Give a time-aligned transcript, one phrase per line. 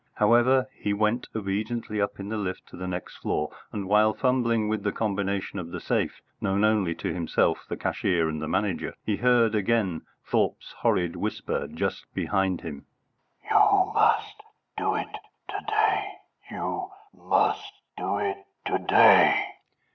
[0.15, 4.67] However, he went obediently up in the lift to the next floor, and while fumbling
[4.67, 8.95] with the combination of the safe, known only to himself, the cashier, and the Manager,
[9.05, 12.87] he again heard Thorpe's horrid whisper just behind him:
[13.47, 14.41] "You must
[14.75, 15.17] do it
[15.49, 16.11] to day!
[16.49, 19.39] You must do it to day!"